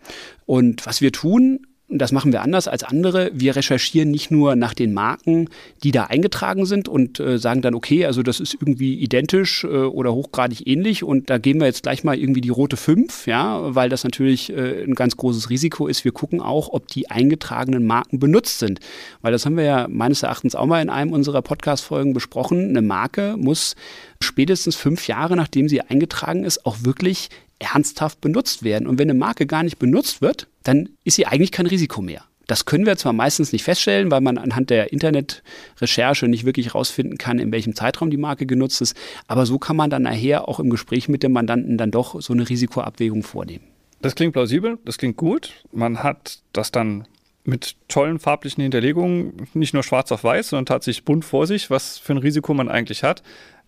Und 0.47 0.87
was 0.87 1.03
wir 1.03 1.13
tun, 1.13 1.67
das 1.99 2.13
machen 2.13 2.33
wir 2.33 2.43
anders 2.43 2.69
als 2.69 2.83
andere. 2.83 3.31
Wir 3.35 3.57
recherchieren 3.57 4.11
nicht 4.11 4.31
nur 4.31 4.57
nach 4.57 4.75
den 4.75 4.93
Marken, 4.93 5.49
die 5.83 5.91
da 5.91 6.05
eingetragen 6.05 6.67
sind 6.67 6.89
und 6.89 7.21
äh, 7.21 7.39
sagen 7.39 7.63
dann, 7.63 7.75
okay, 7.75 8.05
also 8.07 8.23
das 8.23 8.41
ist 8.41 8.55
irgendwie 8.55 8.95
identisch 8.95 9.65
äh, 9.65 9.69
oder 9.69 10.13
hochgradig 10.13 10.67
ähnlich 10.67 11.05
und 11.05 11.31
da 11.31 11.39
geben 11.39 11.61
wir 11.61 11.67
jetzt 11.67 11.83
gleich 11.83 12.05
mal 12.05 12.19
irgendwie 12.19 12.41
die 12.41 12.49
rote 12.49 12.77
5, 12.77 13.27
ja, 13.27 13.75
weil 13.75 13.89
das 13.89 14.05
natürlich 14.05 14.51
äh, 14.51 14.83
ein 14.83 14.95
ganz 14.95 15.17
großes 15.17 15.51
Risiko 15.51 15.87
ist. 15.87 16.05
Wir 16.05 16.13
gucken 16.13 16.41
auch, 16.41 16.69
ob 16.69 16.89
die 16.89 17.11
eingetragenen 17.11 17.87
Marken 17.87 18.19
benutzt 18.19 18.59
sind, 18.59 18.81
weil 19.23 19.33
das 19.33 19.47
haben 19.47 19.57
wir 19.57 19.65
ja 19.65 19.87
meines 19.89 20.23
Erachtens 20.23 20.55
auch 20.55 20.67
mal 20.67 20.83
in 20.83 20.91
einem 20.91 21.13
unserer 21.13 21.43
Podcast-Folgen 21.43 22.13
besprochen. 22.13 22.71
Eine 22.71 22.83
Marke 22.83 23.37
muss 23.39 23.77
spätestens 24.21 24.77
fünf 24.77 25.07
Jahre, 25.07 25.37
nachdem 25.37 25.69
sie 25.69 25.81
eingetragen 25.81 26.45
ist, 26.45 26.67
auch 26.67 26.79
wirklich 26.83 27.29
ernsthaft 27.73 28.21
benutzt 28.21 28.63
werden. 28.63 28.87
Und 28.87 28.99
wenn 28.99 29.11
eine 29.11 29.19
Marke 29.19 29.47
gar 29.47 29.63
nicht 29.63 29.79
benutzt 29.79 30.21
wird, 30.23 30.49
dann 30.63 30.91
ist 31.05 31.17
sie 31.17 31.27
eigentlich 31.27 31.53
kein 31.53 31.67
Risiko 31.67 32.03
mehr. 32.03 32.25
Das 32.47 32.67
können 32.67 32.85
wir 32.85 32.97
zwar 32.97 33.13
meistens 33.13 33.53
nicht 33.53 33.65
feststellen, 33.65 34.11
weil 34.11 34.21
man 34.21 34.37
anhand 34.37 34.69
der 34.69 34.93
Internetrecherche 34.93 36.29
nicht 36.29 36.45
wirklich 36.45 36.67
herausfinden 36.67 37.17
kann, 37.17 37.39
in 37.39 37.53
welchem 37.53 37.75
Zeitraum 37.75 38.11
die 38.11 38.19
Marke 38.19 38.45
genutzt 38.45 38.83
ist, 38.83 38.97
aber 39.27 39.47
so 39.47 39.59
kann 39.59 39.77
man 39.77 39.89
dann 39.89 40.03
nachher 40.03 40.47
auch 40.47 40.61
im 40.61 40.69
Gespräch 40.69 41.09
mit 41.09 41.23
dem 41.23 41.33
Mandanten 41.33 41.79
dann 41.79 41.91
doch 41.91 42.21
so 42.21 42.33
eine 42.35 42.49
Risikoabwägung 42.49 43.23
vornehmen. 43.23 43.65
Das 44.03 44.15
klingt 44.15 44.35
plausibel, 44.35 44.79
das 44.85 44.99
klingt 44.99 45.17
gut. 45.17 45.53
Man 45.73 46.03
hat 46.03 46.41
das 46.53 46.71
dann 46.71 47.07
mit 47.45 47.77
tollen 47.89 48.19
farblichen 48.19 48.63
Hinterlegungen, 48.63 49.49
nicht 49.55 49.75
nur 49.75 49.83
schwarz 49.83 50.11
auf 50.13 50.25
weiß, 50.25 50.51
sondern 50.51 50.67
tatsächlich 50.67 51.05
bunt 51.05 51.25
vor 51.25 51.47
sich, 51.47 51.71
was 51.71 51.99
für 51.99 52.13
ein 52.13 52.19
Risiko 52.19 52.55
man 52.55 52.69
eigentlich 52.69 53.03
hat. 53.03 53.23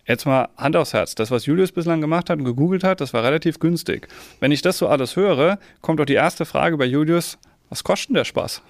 Jetzt 0.07 0.25
mal 0.25 0.47
Hand 0.55 0.75
aufs 0.77 0.93
Herz. 0.93 1.15
Das, 1.15 1.31
was 1.31 1.45
Julius 1.45 1.73
bislang 1.73 1.99
gemacht 1.99 2.29
hat 2.29 2.39
und 2.39 2.45
gegoogelt 2.45 2.83
hat, 2.83 3.01
das 3.01 3.13
war 3.13 3.23
relativ 3.23 3.59
günstig. 3.59 4.07
Wenn 4.39 4.51
ich 4.51 4.61
das 4.61 4.77
so 4.77 4.87
alles 4.87 5.15
höre, 5.17 5.59
kommt 5.81 5.99
doch 5.99 6.05
die 6.05 6.13
erste 6.13 6.45
Frage 6.45 6.77
bei 6.77 6.85
Julius, 6.85 7.37
was 7.69 7.83
kostet 7.83 8.09
denn 8.09 8.15
der 8.15 8.23
Spaß? 8.23 8.61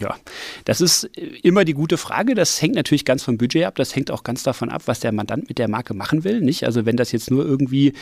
Ja, 0.00 0.16
das 0.64 0.80
ist 0.80 1.04
immer 1.42 1.66
die 1.66 1.74
gute 1.74 1.98
Frage. 1.98 2.34
Das 2.34 2.62
hängt 2.62 2.74
natürlich 2.74 3.04
ganz 3.04 3.22
vom 3.22 3.36
Budget 3.36 3.66
ab. 3.66 3.74
Das 3.74 3.94
hängt 3.94 4.10
auch 4.10 4.24
ganz 4.24 4.42
davon 4.42 4.70
ab, 4.70 4.82
was 4.86 5.00
der 5.00 5.12
Mandant 5.12 5.50
mit 5.50 5.58
der 5.58 5.68
Marke 5.68 5.92
machen 5.92 6.24
will. 6.24 6.40
Nicht? 6.40 6.64
Also 6.64 6.86
wenn 6.86 6.96
das 6.96 7.12
jetzt 7.12 7.30
nur 7.30 7.44
irgendwie, 7.44 7.92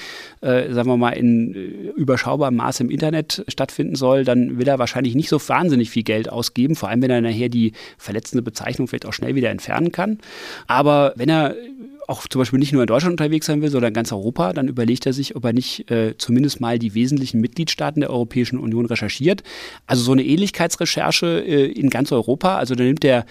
äh, 0.41 0.73
sagen 0.73 0.89
wir 0.89 0.97
mal, 0.97 1.11
in 1.11 1.55
äh, 1.57 1.59
überschaubarem 1.97 2.55
Maße 2.55 2.85
im 2.85 2.91
Internet 2.91 3.45
stattfinden 3.49 3.97
soll, 3.97 4.23
dann 4.23 4.59
will 4.59 4.69
er 4.69 4.79
wahrscheinlich 4.79 5.17
nicht 5.17 5.29
so 5.29 5.41
wahnsinnig 5.49 5.91
viel 5.91 6.05
Geld 6.05 6.31
ausgeben. 6.31 6.77
Vor 6.77 6.89
allem, 6.89 7.03
wenn 7.03 7.11
er 7.11 7.21
nachher 7.21 7.49
die 7.49 7.73
verletzende 7.97 8.43
Bezeichnung 8.43 8.87
vielleicht 8.87 9.07
auch 9.07 9.13
schnell 9.13 9.35
wieder 9.35 9.51
entfernen 9.51 9.91
kann. 9.91 10.19
Aber 10.69 11.15
wenn 11.17 11.29
er 11.29 11.57
auch 12.09 12.27
zum 12.27 12.41
Beispiel 12.41 12.59
nicht 12.59 12.73
nur 12.73 12.83
in 12.83 12.87
Deutschland 12.87 13.13
unterwegs 13.13 13.47
sein 13.47 13.61
will, 13.61 13.69
sondern 13.69 13.93
ganz 13.93 14.13
Europa, 14.13 14.55
dann 14.55 14.67
überlegt 14.67 15.05
er 15.05 15.13
sich, 15.13 15.37
ob 15.37 15.45
er 15.45 15.53
nicht 15.53 15.91
äh, 15.91 16.17
zumindest 16.17 16.61
mal 16.61 16.79
die 16.79 16.95
wesentlichen 16.95 17.41
Mitgliedstaaten 17.41 18.01
der 18.01 18.11
Europäischen 18.11 18.59
Union 18.59 18.87
recherchiert. 18.87 19.43
Also 19.87 20.03
so 20.03 20.13
eine 20.13 20.25
Ähnlichkeitsrecherche 20.25 21.45
äh, 21.47 21.67
in 21.67 21.91
ganz 21.91 22.11
Europa. 22.11 22.57
Also 22.57 22.75
da 22.75 22.83
nimmt 22.83 23.05
er 23.05 23.27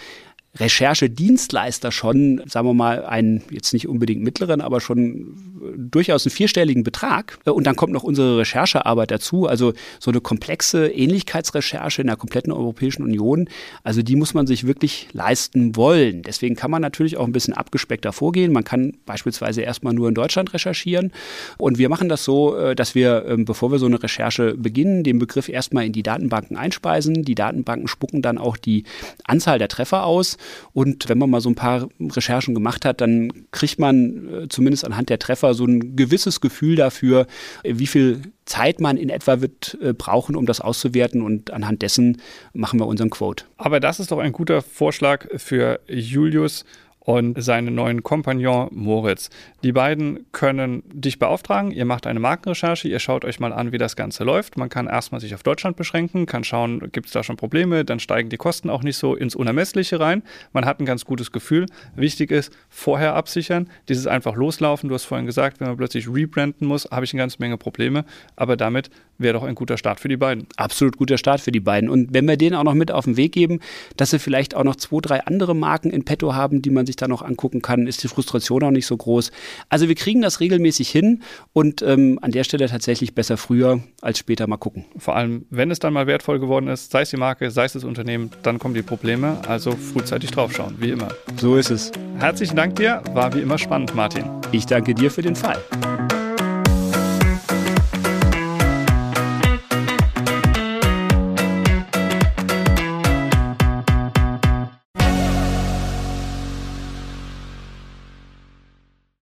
Recherchedienstleister 0.60 1.92
schon, 1.92 2.42
sagen 2.46 2.68
wir 2.68 2.74
mal, 2.74 3.04
einen 3.04 3.44
jetzt 3.50 3.74
nicht 3.74 3.88
unbedingt 3.88 4.24
mittleren, 4.24 4.62
aber 4.62 4.80
schon 4.80 5.57
durchaus 5.76 6.26
einen 6.26 6.32
vierstelligen 6.32 6.84
Betrag. 6.84 7.40
Und 7.46 7.66
dann 7.66 7.76
kommt 7.76 7.94
noch 7.94 8.04
unsere 8.04 8.38
Recherchearbeit 8.38 9.12
dazu, 9.12 9.48
also 9.48 9.74
so 10.00 10.12
eine 10.12 10.22
komplexe 10.22 10.88
Ähnlichkeitsrecherche 10.88 12.02
in 12.02 12.08
der 12.08 12.16
kompletten 12.16 12.52
Europäischen 12.52 13.04
Union. 13.04 13.50
Also 13.84 14.02
die 14.02 14.16
muss 14.16 14.34
man 14.34 14.48
sich 14.48 14.68
wirklich 14.68 15.08
leisten 15.14 15.76
wollen. 15.76 16.22
Deswegen 16.22 16.56
kann 16.56 16.72
man 16.72 16.82
natürlich 16.82 17.18
auch 17.18 17.26
ein 17.26 17.32
bisschen 17.32 17.54
abgespeckter 17.54 18.14
vorgehen. 18.14 18.52
Man 18.52 18.64
kann 18.64 18.94
beispielsweise 19.06 19.62
erstmal 19.62 19.94
nur 19.94 20.08
in 20.08 20.16
Deutschland 20.16 20.54
recherchieren. 20.54 21.12
Und 21.58 21.78
wir 21.78 21.90
machen 21.90 22.10
das 22.10 22.24
so, 22.24 22.56
äh, 22.56 22.76
dass 22.76 22.96
wir, 22.96 23.26
ähm, 23.28 23.46
bevor 23.46 23.72
wir 23.72 23.80
so 23.80 23.86
eine 23.86 24.02
Recherche 24.02 24.56
beginnen, 24.56 25.04
den 25.04 25.20
Begriff 25.20 25.50
erstmal 25.50 25.86
in 25.86 25.94
die 25.94 26.04
Datenbanken 26.04 26.58
einspeisen. 26.58 27.24
Die 27.24 27.36
Datenbanken 27.36 27.88
spucken 27.88 28.22
dann 28.22 28.38
auch 28.38 28.58
die 28.58 28.84
Anzahl 29.24 29.60
der 29.60 29.68
Treffer 29.68 30.06
aus. 30.06 30.38
Und 30.74 31.10
wenn 31.10 31.18
man 31.18 31.30
mal 31.30 31.42
so 31.42 31.50
ein 31.50 31.56
paar 31.56 31.90
Recherchen 32.00 32.54
gemacht 32.54 32.86
hat, 32.86 33.02
dann 33.02 33.32
kriegt 33.52 33.80
man 33.80 34.28
äh, 34.34 34.48
zumindest 34.50 34.86
anhand 34.86 35.10
der 35.10 35.20
Treffer 35.20 35.54
so 35.58 35.66
ein 35.66 35.98
gewisses 35.98 36.40
Gefühl 36.40 36.78
dafür, 36.78 37.28
wie 37.64 37.88
viel 37.88 38.22
Zeit 38.46 38.80
man 38.80 38.96
in 38.96 39.10
etwa 39.10 39.42
wird 39.42 39.78
äh, 39.82 39.94
brauchen, 39.94 40.38
um 40.38 40.46
das 40.46 40.62
auszuwerten. 40.62 41.22
Und 41.22 41.52
anhand 41.52 41.82
dessen 41.82 42.22
machen 42.54 42.80
wir 42.80 42.88
unseren 42.88 43.10
Quote. 43.10 43.44
Aber 43.58 43.80
das 43.82 44.00
ist 44.00 44.12
doch 44.12 44.20
ein 44.20 44.32
guter 44.32 44.62
Vorschlag 44.62 45.28
für 45.36 45.82
Julius 45.88 46.64
und 47.08 47.42
seinen 47.42 47.74
neuen 47.74 48.04
Kompagnon 48.04 48.68
Moritz. 48.72 49.30
Die 49.64 49.72
beiden 49.72 50.26
können 50.34 50.84
dich 50.92 51.20
beauftragen, 51.20 51.72
ihr 51.72 51.86
macht 51.86 52.06
eine 52.06 52.20
Markenrecherche, 52.20 52.90
ihr 52.90 53.00
schaut 53.00 53.24
euch 53.24 53.40
mal 53.40 53.54
an, 53.54 53.72
wie 53.72 53.78
das 53.78 53.96
Ganze 53.96 54.26
läuft. 54.26 54.58
Man 54.58 54.68
kann 54.68 54.88
erstmal 54.88 55.22
sich 55.22 55.34
auf 55.34 55.42
Deutschland 55.42 55.78
beschränken, 55.78 56.26
kann 56.26 56.44
schauen, 56.44 56.92
gibt 56.92 57.08
es 57.08 57.14
da 57.14 57.24
schon 57.24 57.38
Probleme, 57.38 57.86
dann 57.86 58.02
steigen 58.02 58.28
die 58.28 58.36
Kosten 58.36 58.70
auch 58.70 58.84
nicht 58.84 58.98
so 58.98 59.16
ins 59.16 59.38
Unermessliche 59.38 60.02
rein. 60.02 60.22
Man 60.52 60.66
hat 60.66 60.82
ein 60.82 60.86
ganz 60.86 61.06
gutes 61.06 61.32
Gefühl. 61.32 61.68
Wichtig 61.96 62.30
ist, 62.30 62.52
vorher 62.68 63.16
absichern, 63.16 63.70
dieses 63.88 64.06
einfach 64.06 64.36
loslaufen. 64.36 64.90
Du 64.90 64.96
hast 64.96 65.06
vorhin 65.06 65.26
gesagt, 65.26 65.62
wenn 65.62 65.70
man 65.70 65.78
plötzlich 65.78 66.10
rebranden 66.10 66.68
muss, 66.68 66.90
habe 66.92 67.06
ich 67.06 67.14
eine 67.14 67.22
ganze 67.22 67.38
Menge 67.40 67.58
Probleme, 67.58 68.04
aber 68.36 68.58
damit 68.58 68.90
wäre 69.18 69.34
doch 69.34 69.44
ein 69.44 69.56
guter 69.56 69.78
Start 69.78 70.02
für 70.02 70.10
die 70.10 70.18
beiden. 70.18 70.46
Absolut 70.58 70.98
guter 70.98 71.18
Start 71.18 71.40
für 71.40 71.54
die 71.54 71.62
beiden. 71.62 71.90
Und 71.90 72.14
wenn 72.14 72.28
wir 72.28 72.36
denen 72.36 72.56
auch 72.56 72.66
noch 72.66 72.74
mit 72.74 72.92
auf 72.92 73.06
den 73.06 73.16
Weg 73.16 73.32
geben, 73.32 73.62
dass 73.96 74.10
sie 74.10 74.20
vielleicht 74.20 74.56
auch 74.56 74.66
noch 74.66 74.76
zwei, 74.76 75.00
drei 75.02 75.26
andere 75.26 75.56
Marken 75.56 75.90
in 75.90 76.04
petto 76.04 76.36
haben, 76.36 76.62
die 76.62 76.70
man 76.70 76.86
sich 76.86 76.97
da 76.98 77.08
noch 77.08 77.22
angucken 77.22 77.62
kann, 77.62 77.88
ist 77.88 78.04
die 78.04 78.08
Frustration 78.08 78.64
auch 78.64 78.72
nicht 78.72 78.86
so 78.86 78.98
groß. 78.98 79.32
Also 79.70 79.88
wir 79.88 79.96
kriegen 79.96 80.22
das 80.22 80.40
regelmäßig 80.40 80.90
hin 80.90 81.24
und 81.54 81.82
ähm, 81.82 82.20
an 82.22 82.32
der 82.32 82.44
Stelle 82.44 82.68
tatsächlich 82.68 83.16
besser 83.16 83.38
früher 83.38 83.82
als 84.02 84.20
später 84.20 84.48
mal 84.48 84.58
gucken. 84.58 84.86
Vor 84.98 85.16
allem, 85.16 85.46
wenn 85.50 85.72
es 85.72 85.80
dann 85.80 85.94
mal 85.94 86.08
wertvoll 86.08 86.40
geworden 86.40 86.68
ist, 86.68 86.92
sei 86.92 87.02
es 87.02 87.10
die 87.10 87.18
Marke, 87.18 87.52
sei 87.52 87.66
es 87.66 87.74
das 87.74 87.84
Unternehmen, 87.84 88.32
dann 88.44 88.60
kommen 88.60 88.74
die 88.74 88.82
Probleme. 88.82 89.38
Also 89.48 89.72
frühzeitig 89.72 90.32
draufschauen, 90.32 90.76
wie 90.80 90.90
immer. 90.90 91.10
So 91.40 91.56
ist 91.56 91.72
es. 91.72 91.92
Herzlichen 92.20 92.56
Dank 92.56 92.76
dir, 92.76 93.02
war 93.14 93.34
wie 93.34 93.42
immer 93.42 93.58
spannend, 93.58 93.96
Martin. 93.96 94.26
Ich 94.52 94.66
danke 94.66 94.94
dir 94.94 95.12
für 95.12 95.22
den 95.22 95.36
Fall. 95.36 95.58